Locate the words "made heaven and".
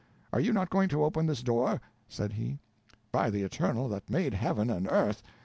4.09-4.87